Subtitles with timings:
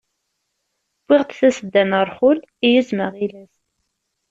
[1.05, 3.53] Wwiɣ-d tasedda n rrxul, i yizem aɣilas.